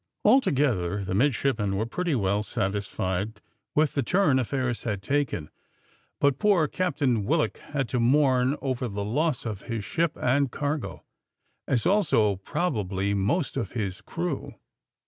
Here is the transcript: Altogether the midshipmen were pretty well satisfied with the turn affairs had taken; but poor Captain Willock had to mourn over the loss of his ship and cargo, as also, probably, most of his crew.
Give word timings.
Altogether 0.25 1.05
the 1.05 1.13
midshipmen 1.13 1.75
were 1.75 1.85
pretty 1.85 2.15
well 2.15 2.41
satisfied 2.41 3.39
with 3.75 3.93
the 3.93 4.01
turn 4.01 4.39
affairs 4.39 4.81
had 4.81 5.03
taken; 5.03 5.51
but 6.19 6.39
poor 6.39 6.67
Captain 6.67 7.23
Willock 7.23 7.59
had 7.59 7.87
to 7.89 7.99
mourn 7.99 8.57
over 8.63 8.87
the 8.87 9.05
loss 9.05 9.45
of 9.45 9.61
his 9.69 9.85
ship 9.85 10.13
and 10.19 10.49
cargo, 10.51 11.03
as 11.67 11.85
also, 11.85 12.37
probably, 12.37 13.13
most 13.13 13.55
of 13.55 13.73
his 13.73 14.01
crew. 14.01 14.55